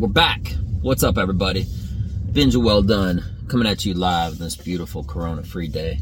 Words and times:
We're 0.00 0.08
back. 0.08 0.54
What's 0.80 1.02
up, 1.02 1.18
everybody? 1.18 1.66
Binge 2.32 2.56
well 2.56 2.80
done. 2.80 3.22
Coming 3.48 3.68
at 3.68 3.84
you 3.84 3.92
live 3.92 4.38
this 4.38 4.56
beautiful 4.56 5.04
Corona 5.04 5.42
free 5.42 5.68
day. 5.68 6.00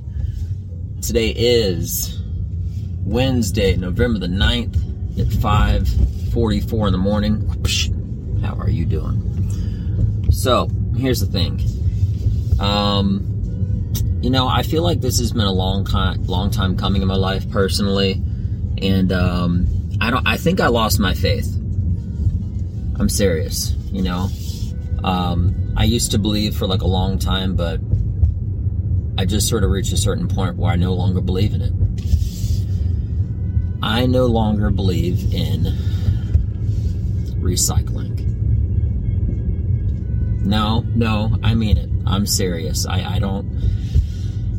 Today 1.02 1.30
is 1.30 2.16
Wednesday, 3.04 3.74
November 3.74 4.20
the 4.20 4.28
9th 4.28 5.18
at 5.18 5.26
5:44 5.26 6.86
in 6.86 6.92
the 6.92 6.98
morning. 6.98 7.42
How 8.40 8.54
are 8.54 8.70
you 8.70 8.84
doing? 8.84 10.30
So, 10.30 10.70
here's 10.96 11.18
the 11.18 11.26
thing. 11.26 11.60
Um, 12.60 13.90
you 14.22 14.30
know, 14.30 14.46
I 14.46 14.62
feel 14.62 14.84
like 14.84 15.00
this 15.00 15.18
has 15.18 15.32
been 15.32 15.42
a 15.42 15.52
long 15.52 15.84
time, 15.84 16.24
long 16.26 16.52
time 16.52 16.76
coming 16.76 17.02
in 17.02 17.08
my 17.08 17.16
life 17.16 17.50
personally, 17.50 18.22
and 18.80 19.10
um, 19.12 19.66
I 20.00 20.12
don't. 20.12 20.24
I 20.24 20.36
think 20.36 20.60
I 20.60 20.68
lost 20.68 21.00
my 21.00 21.14
faith. 21.14 21.52
I'm 23.00 23.08
serious. 23.08 23.74
You 23.90 24.02
know, 24.02 24.28
um, 25.02 25.72
I 25.76 25.84
used 25.84 26.10
to 26.12 26.18
believe 26.18 26.56
for 26.56 26.66
like 26.66 26.82
a 26.82 26.86
long 26.86 27.18
time, 27.18 27.56
but 27.56 27.80
I 29.16 29.24
just 29.24 29.48
sort 29.48 29.64
of 29.64 29.70
reached 29.70 29.92
a 29.92 29.96
certain 29.96 30.28
point 30.28 30.56
where 30.56 30.72
I 30.72 30.76
no 30.76 30.92
longer 30.94 31.20
believe 31.20 31.54
in 31.54 31.62
it. 31.62 31.72
I 33.82 34.06
no 34.06 34.26
longer 34.26 34.70
believe 34.70 35.32
in 35.32 35.64
recycling. 37.40 38.26
No, 40.44 40.84
no, 40.94 41.36
I 41.42 41.54
mean 41.54 41.76
it. 41.78 41.90
I'm 42.06 42.26
serious. 42.26 42.86
I, 42.86 43.16
I 43.16 43.18
don't 43.18 43.46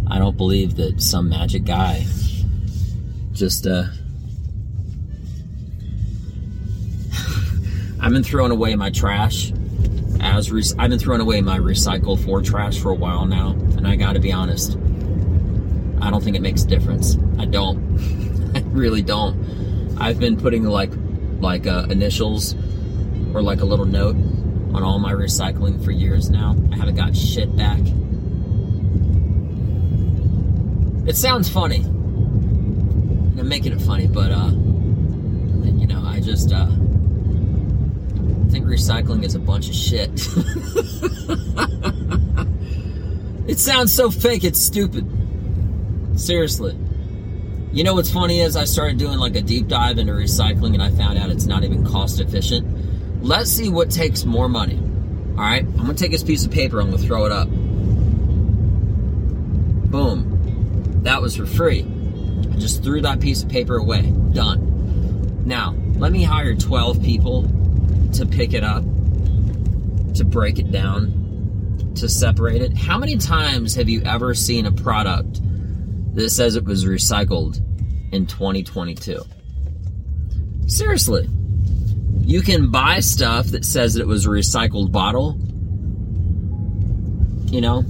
I 0.10 0.20
don't 0.20 0.38
believe 0.38 0.76
that 0.76 1.02
some 1.02 1.30
magic 1.30 1.66
guy 1.66 2.06
just 3.32 3.68
uh 3.68 3.86
I've 8.02 8.12
been 8.12 8.24
throwing 8.24 8.52
away 8.52 8.76
my 8.76 8.90
trash 8.90 9.52
as 10.22 10.52
re- 10.52 10.64
I've 10.78 10.90
been 10.90 11.00
throwing 11.00 11.22
away 11.22 11.42
my 11.42 11.58
recycle 11.58 12.24
for 12.24 12.42
trash 12.42 12.80
for 12.80 12.92
a 12.92 12.96
while 12.96 13.26
now, 13.26 13.52
and 13.52 13.88
I 13.88 13.96
got 13.96 14.14
to 14.14 14.20
be 14.20 14.32
honest, 14.32 14.78
I 16.02 16.10
don't 16.10 16.24
think 16.24 16.36
it 16.36 16.42
makes 16.42 16.64
a 16.64 16.68
difference. 16.68 17.18
I 17.38 17.46
don't. 17.46 18.52
I 18.56 18.62
really 18.72 19.02
don't. 19.02 19.96
I've 19.98 20.20
been 20.20 20.38
putting 20.38 20.64
like 20.64 20.92
like 21.40 21.68
uh, 21.68 21.88
initials 21.90 22.56
or 23.34 23.42
like 23.42 23.62
a 23.62 23.66
little 23.66 23.86
note 23.86 24.16
on 24.74 24.84
all 24.84 25.00
my 25.00 25.14
recycling 25.14 25.84
for 25.84 25.92
years 25.92 26.30
now. 26.30 26.56
I 26.72 26.78
haven't 26.78 26.96
got 26.96 27.16
shit 27.16 27.56
back. 27.56 27.80
It 31.08 31.16
sounds 31.16 31.50
funny. 31.50 31.84
I'm 33.40 33.48
making 33.48 33.72
it 33.72 33.82
funny, 33.82 34.08
but 34.08 34.32
uh, 34.32 34.52
you 34.52 35.88
know, 35.88 36.04
I 36.06 36.20
just 36.20 36.52
uh, 36.52 36.68
think 38.50 38.66
recycling 38.66 39.24
is 39.24 39.36
a 39.36 39.40
bunch 39.40 39.70
of 39.70 39.76
shit. 39.76 40.10
it 43.48 43.60
sounds 43.60 43.94
so 43.94 44.12
fake, 44.12 44.44
it's 44.44 44.60
stupid. 44.60 45.08
Seriously. 46.16 46.78
You 47.72 47.84
know 47.84 47.94
what's 47.94 48.12
funny 48.12 48.42
is 48.42 48.56
I 48.56 48.66
started 48.66 48.98
doing 48.98 49.20
like 49.20 49.36
a 49.36 49.42
deep 49.42 49.68
dive 49.68 50.00
into 50.00 50.14
recycling 50.14 50.74
and 50.74 50.82
I 50.82 50.90
found 50.92 51.20
out 51.20 51.30
it's 51.30 51.46
not 51.46 51.64
even 51.64 51.86
cost 51.86 52.20
efficient. 52.20 53.24
Let's 53.24 53.52
see 53.52 53.70
what 53.70 53.92
takes 53.92 54.26
more 54.26 54.50
money. 54.50 54.80
All 55.32 55.46
right, 55.46 55.64
I'm 55.64 55.78
gonna 55.78 55.94
take 55.94 56.12
this 56.12 56.24
piece 56.24 56.46
of 56.46 56.52
paper, 56.52 56.82
I'm 56.82 56.92
gonna 56.92 57.04
throw 57.04 57.26
it 57.26 57.32
up. 57.32 57.48
Boom. 59.90 61.02
That 61.04 61.22
was 61.22 61.36
for 61.36 61.46
free. 61.46 61.86
I 62.52 62.56
just 62.58 62.84
threw 62.84 63.02
that 63.02 63.20
piece 63.20 63.44
of 63.44 63.50
paper 63.50 63.78
away. 63.78 64.12
Done. 64.34 65.44
Now, 65.46 65.76
let 65.96 66.12
me 66.12 66.24
hire 66.24 66.56
12 66.56 67.04
people 67.04 67.44
to 68.14 68.26
pick 68.26 68.54
it 68.54 68.64
up, 68.64 68.84
to 70.16 70.24
break 70.26 70.60
it 70.60 70.72
down, 70.72 71.94
to 71.96 72.08
separate 72.10 72.62
it. 72.62 72.76
How 72.76 72.98
many 72.98 73.18
times 73.18 73.76
have 73.76 73.90
you 73.90 74.02
ever 74.04 74.34
seen 74.34 74.66
a 74.66 74.72
product 74.72 75.42
that 76.16 76.30
says 76.30 76.56
it 76.56 76.64
was 76.64 76.86
recycled 76.86 77.62
in 78.14 78.26
2022? 78.26 79.22
Seriously. 80.68 81.30
You 82.22 82.42
can 82.42 82.70
buy 82.70 83.00
stuff 83.00 83.48
that 83.48 83.66
says 83.66 83.96
that 83.96 84.02
it 84.02 84.08
was 84.08 84.26
a 84.26 84.30
recycled 84.30 84.92
bottle. 84.92 85.38
You 87.52 87.62
know? 87.62 87.84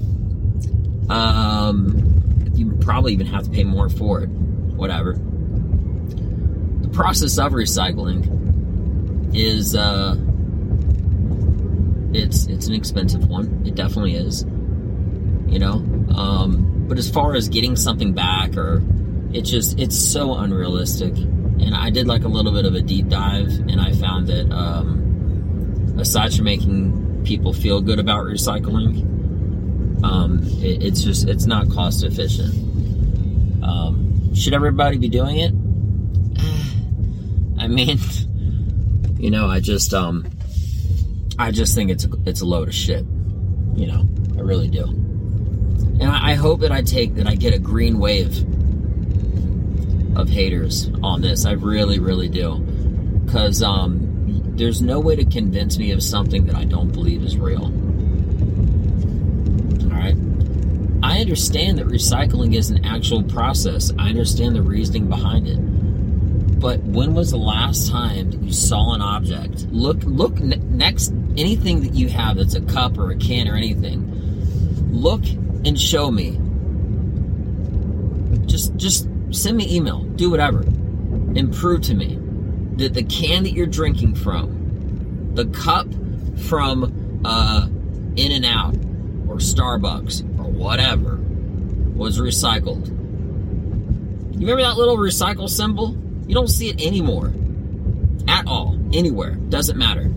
Um, 1.13 2.51
you 2.53 2.71
probably 2.81 3.13
even 3.13 3.27
have 3.27 3.43
to 3.43 3.49
pay 3.49 3.63
more 3.63 3.89
for 3.89 4.21
it. 4.21 4.29
Whatever. 4.29 5.13
The 5.13 6.89
process 6.89 7.37
of 7.37 7.51
recycling 7.51 8.38
is 9.33 9.75
uh, 9.75 10.15
it's 12.13 12.47
it's 12.47 12.67
an 12.67 12.73
expensive 12.73 13.27
one. 13.27 13.63
It 13.65 13.75
definitely 13.75 14.15
is. 14.15 14.43
You 15.47 15.59
know, 15.59 15.83
um, 16.15 16.85
but 16.87 16.97
as 16.97 17.09
far 17.09 17.35
as 17.35 17.49
getting 17.49 17.75
something 17.75 18.13
back, 18.13 18.55
or 18.57 18.83
it 19.33 19.41
just 19.41 19.79
it's 19.79 19.97
so 19.97 20.35
unrealistic. 20.35 21.15
And 21.15 21.75
I 21.75 21.89
did 21.89 22.07
like 22.07 22.23
a 22.23 22.27
little 22.27 22.53
bit 22.53 22.65
of 22.65 22.73
a 22.73 22.81
deep 22.81 23.09
dive, 23.09 23.49
and 23.49 23.81
I 23.81 23.91
found 23.93 24.27
that 24.27 24.49
um, 24.51 25.95
aside 25.99 26.33
from 26.33 26.45
making 26.45 27.23
people 27.25 27.51
feel 27.51 27.81
good 27.81 27.99
about 27.99 28.25
recycling, 28.25 29.03
um, 30.03 30.39
it, 30.61 30.83
it's 30.83 31.03
just 31.03 31.27
it's 31.27 31.45
not 31.45 31.69
cost 31.69 32.03
efficient. 32.03 32.53
Um, 33.63 34.33
should 34.33 34.53
everybody 34.53 34.97
be 34.97 35.09
doing 35.09 35.37
it? 35.39 35.53
I 37.59 37.67
mean. 37.67 37.99
You 39.19 39.29
know, 39.31 39.47
I 39.47 39.59
just 39.59 39.93
um 39.93 40.25
I 41.37 41.51
just 41.51 41.75
think 41.75 41.91
it's 41.91 42.05
a, 42.05 42.09
it's 42.25 42.39
a 42.39 42.45
load 42.45 42.69
of 42.69 42.73
shit. 42.73 43.05
You 43.75 43.87
know, 43.87 44.07
I 44.37 44.41
really 44.41 44.69
do. 44.69 44.85
And 44.85 46.03
I, 46.03 46.31
I 46.31 46.33
hope 46.35 46.61
that 46.61 46.71
I 46.71 46.81
take 46.81 47.15
that 47.15 47.27
I 47.27 47.35
get 47.35 47.53
a 47.53 47.59
green 47.59 47.99
wave 47.99 48.45
of 50.17 50.29
haters 50.29 50.89
on 51.03 51.19
this. 51.21 51.45
I 51.45 51.51
really, 51.51 51.99
really 51.99 52.29
do. 52.29 52.65
Cause 53.29 53.61
um 53.61 54.05
there's 54.55 54.81
no 54.81 55.01
way 55.01 55.17
to 55.17 55.25
convince 55.25 55.77
me 55.77 55.91
of 55.91 56.01
something 56.01 56.45
that 56.45 56.55
I 56.55 56.63
don't 56.63 56.91
believe 56.91 57.21
is 57.21 57.37
real. 57.37 57.65
Alright? 59.83 60.15
I 61.03 61.19
understand 61.19 61.77
that 61.79 61.87
recycling 61.87 62.55
is 62.55 62.69
an 62.69 62.85
actual 62.85 63.23
process. 63.23 63.91
I 63.99 64.07
understand 64.07 64.55
the 64.55 64.61
reasoning 64.61 65.07
behind 65.09 65.49
it 65.49 65.59
but 66.59 66.81
when 66.81 67.13
was 67.13 67.31
the 67.31 67.37
last 67.37 67.89
time 67.89 68.31
that 68.31 68.41
you 68.41 68.51
saw 68.51 68.93
an 68.93 69.01
object? 69.01 69.67
Look, 69.71 70.03
look 70.03 70.39
next 70.39 71.13
anything 71.37 71.81
that 71.81 71.93
you 71.93 72.09
have 72.09 72.35
that's 72.37 72.55
a 72.55 72.61
cup 72.61 72.97
or 72.97 73.11
a 73.11 73.15
can 73.15 73.47
or 73.47 73.55
anything. 73.55 74.05
Look 74.91 75.23
and 75.65 75.79
show 75.79 76.11
me. 76.11 76.37
Just, 78.45 78.75
just 78.75 79.07
send 79.31 79.55
me 79.55 79.73
email. 79.73 80.03
Do 80.03 80.29
whatever, 80.29 80.59
and 80.59 81.53
prove 81.53 81.81
to 81.83 81.93
me 81.93 82.17
that 82.75 82.93
the 82.93 83.03
can 83.03 83.43
that 83.43 83.51
you're 83.51 83.67
drinking 83.67 84.15
from, 84.15 85.31
the 85.35 85.45
cup 85.45 85.87
from 86.47 87.21
uh, 87.23 87.67
In-N-Out 88.15 88.75
or 89.29 89.37
Starbucks 89.37 90.39
or 90.39 90.49
whatever, 90.49 91.19
was 91.95 92.19
recycled. 92.19 92.87
You 94.33 94.47
remember 94.47 94.63
that 94.63 94.77
little 94.77 94.97
recycle 94.97 95.49
symbol? 95.49 95.97
You 96.29 96.35
don't 96.35 96.47
see 96.47 96.69
it 96.69 96.79
anymore. 96.79 97.33
At 98.27 98.45
all. 98.45 98.77
Anywhere. 98.93 99.31
Doesn't 99.31 99.79
matter. 99.79 100.11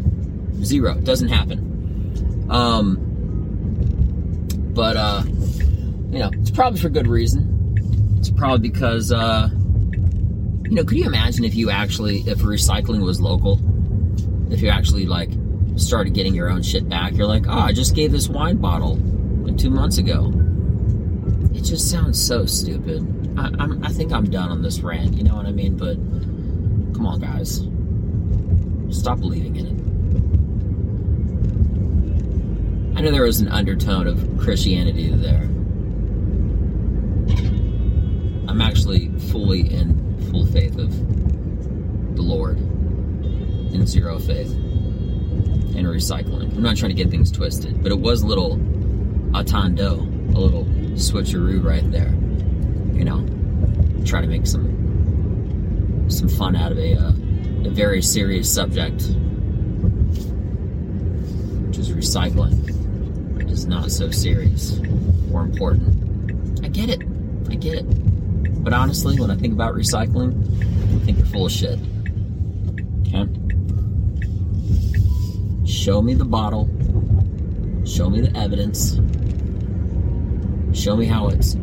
Zero. 0.63 0.95
Doesn't 0.97 1.29
happen. 1.29 2.47
Um, 2.51 2.99
but, 4.75 4.99
uh, 4.99 5.23
you 5.25 6.19
know, 6.19 6.31
it's 6.35 6.51
probably 6.51 6.81
for 6.81 6.91
good 6.91 7.07
reason. 7.07 8.19
It's 8.19 8.29
probably 8.29 8.69
because, 8.69 9.11
uh, 9.11 9.49
you 9.53 10.73
know, 10.73 10.85
could 10.85 10.99
you 10.99 11.07
imagine 11.07 11.45
if 11.45 11.55
you 11.55 11.71
actually, 11.71 12.19
if 12.27 12.41
recycling 12.41 13.03
was 13.03 13.19
local? 13.19 13.59
If 14.53 14.61
you 14.61 14.69
actually, 14.69 15.07
like, 15.07 15.31
started 15.77 16.13
getting 16.13 16.35
your 16.35 16.51
own 16.51 16.61
shit 16.61 16.87
back, 16.91 17.15
you're 17.15 17.27
like, 17.27 17.47
oh, 17.49 17.59
I 17.59 17.73
just 17.73 17.95
gave 17.95 18.13
this 18.13 18.29
wine 18.29 18.59
bottle 18.59 18.97
like 18.97 19.57
two 19.57 19.71
months 19.71 19.97
ago. 19.97 20.31
It 21.55 21.63
just 21.63 21.91
sounds 21.91 22.21
so 22.25 22.47
stupid. 22.47 23.03
I, 23.39 23.51
I'm, 23.59 23.85
I 23.85 23.89
think 23.89 24.13
I'm 24.13 24.29
done 24.31 24.51
on 24.51 24.63
this 24.63 24.81
rant, 24.81 25.15
you 25.15 25.25
know 25.25 25.37
what 25.37 25.47
I 25.47 25.53
mean? 25.53 25.77
But 25.77 25.97
come 26.95 27.07
on, 27.07 27.21
guys. 27.21 27.63
Stop 28.97 29.21
believing 29.21 29.57
in 29.57 29.67
it. 29.67 29.83
I 32.99 33.01
know 33.01 33.11
there 33.11 33.23
was 33.23 33.41
an 33.41 33.49
undertone 33.49 34.07
of 34.07 34.39
Christianity 34.39 35.09
there. 35.09 35.49
I'm 38.49 38.61
actually 38.61 39.09
fully 39.31 39.61
in 39.61 40.21
full 40.31 40.45
faith 40.47 40.79
of 40.79 40.91
the 42.17 42.23
Lord, 42.23 42.59
in 42.59 43.87
zero 43.87 44.19
faith, 44.19 44.53
in 44.53 45.87
recycling. 45.87 46.55
I'm 46.55 46.63
not 46.63 46.77
trying 46.77 46.91
to 46.91 46.95
get 46.95 47.11
things 47.11 47.33
twisted, 47.33 47.83
but 47.83 47.93
it 47.93 47.99
was 47.99 48.23
a 48.23 48.27
little 48.27 48.59
atando, 49.33 50.01
a 50.35 50.39
little 50.39 50.67
switcheroo 50.95 51.63
right 51.65 51.91
there 51.91 52.13
you 53.03 53.05
know, 53.05 54.05
try 54.05 54.21
to 54.21 54.29
make 54.29 54.47
some 54.47 54.71
some 56.09 56.29
fun 56.29 56.55
out 56.55 56.71
of 56.73 56.79
a, 56.79 56.95
uh, 56.95 57.09
a 57.67 57.71
very 57.71 58.01
serious 58.01 58.53
subject. 58.53 59.03
Which 61.67 61.79
is 61.79 61.91
recycling. 61.91 63.41
It 63.41 63.51
is 63.51 63.67
not 63.67 63.91
so 63.91 64.11
serious 64.11 64.79
or 65.33 65.43
important. 65.43 66.65
I 66.65 66.69
get 66.69 66.91
it. 66.91 67.03
I 67.51 67.55
get 67.57 67.75
it. 67.75 68.63
But 68.63 68.73
honestly, 68.73 69.19
when 69.19 69.33
I 69.33 69.37
think 69.37 69.55
about 69.55 69.75
recycling, 69.75 70.33
I 70.95 71.05
think 71.05 71.19
you're 71.19 71.27
full 71.27 71.47
of 71.47 71.53
shit. 71.53 71.79
Okay? 73.09 73.27
Show 75.67 76.03
me 76.03 76.15
the 76.15 76.25
bottle. 76.25 76.69
Show 77.85 78.11
me 78.11 78.21
the 78.21 78.37
evidence. 78.37 79.01
Show 80.83 80.97
me 80.97 81.07
how 81.07 81.29
it's 81.29 81.55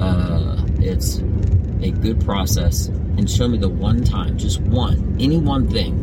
uh, 0.00 0.60
it's 0.80 1.18
a 1.82 1.92
good 1.92 2.20
process, 2.24 2.88
and 2.88 3.30
show 3.30 3.46
me 3.46 3.58
the 3.58 3.68
one 3.68 4.02
time, 4.02 4.36
just 4.36 4.60
one, 4.60 5.16
any 5.20 5.38
one 5.38 5.68
thing, 5.68 5.94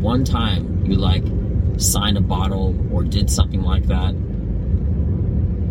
one 0.00 0.24
time 0.24 0.86
you 0.86 0.94
like 0.94 1.22
signed 1.76 2.16
a 2.16 2.22
bottle 2.22 2.74
or 2.90 3.04
did 3.04 3.28
something 3.28 3.60
like 3.60 3.84
that. 3.88 4.14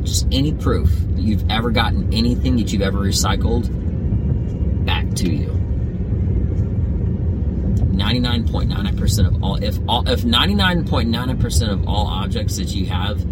Just 0.03 0.27
any 0.31 0.53
proof 0.53 0.91
that 1.15 1.23
you've 1.23 1.49
ever 1.49 1.71
gotten 1.71 2.13
anything 2.13 2.55
that 2.57 2.71
you've 2.71 2.83
ever 2.83 2.99
recycled 2.99 3.65
back 4.85 5.11
to 5.15 5.33
you. 5.33 5.47
99.99% 7.97 9.25
of 9.25 9.43
all 9.43 9.55
if 9.55 9.79
all 9.87 10.07
if 10.07 10.21
99.99% 10.21 11.71
of 11.71 11.87
all 11.87 12.05
objects 12.05 12.57
that 12.57 12.75
you 12.75 12.85
have 12.85 13.25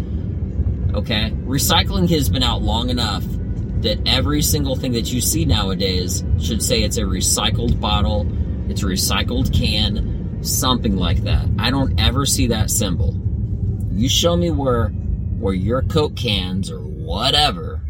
okay 0.94 1.30
recycling 1.44 2.08
has 2.08 2.28
been 2.28 2.42
out 2.42 2.62
long 2.62 2.90
enough 2.90 3.24
that 3.80 4.00
every 4.06 4.42
single 4.42 4.76
thing 4.76 4.92
that 4.92 5.12
you 5.12 5.20
see 5.20 5.44
nowadays 5.44 6.24
should 6.40 6.62
say 6.62 6.82
it's 6.82 6.98
a 6.98 7.02
recycled 7.02 7.80
bottle 7.80 8.26
it's 8.70 8.82
a 8.82 8.86
recycled 8.86 9.52
can 9.52 10.42
something 10.42 10.96
like 10.96 11.22
that 11.22 11.46
i 11.58 11.70
don't 11.70 11.98
ever 12.00 12.24
see 12.26 12.46
that 12.46 12.70
symbol 12.70 13.14
you 13.92 14.08
show 14.08 14.36
me 14.36 14.50
where 14.50 14.88
where 15.38 15.54
your 15.54 15.82
coke 15.82 16.16
cans 16.16 16.70
or 16.70 16.80
whatever 16.80 17.80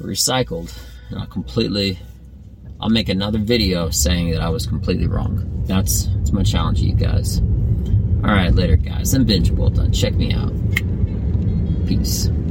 recycled 0.00 0.76
and 1.10 1.18
i'll 1.18 1.26
completely 1.26 1.98
I'll 2.82 2.88
make 2.88 3.08
another 3.08 3.38
video 3.38 3.90
saying 3.90 4.32
that 4.32 4.40
I 4.40 4.48
was 4.48 4.66
completely 4.66 5.06
wrong. 5.06 5.62
That's 5.66 6.06
that's 6.16 6.32
my 6.32 6.42
challenge 6.42 6.80
to 6.80 6.86
you 6.86 6.94
guys. 6.94 7.38
All 8.24 8.30
right, 8.30 8.52
later, 8.52 8.76
guys. 8.76 9.14
I'm 9.14 9.24
Benj 9.24 9.52
Well 9.52 9.70
done. 9.70 9.92
Check 9.92 10.14
me 10.14 10.32
out. 10.32 10.52
Peace. 11.86 12.41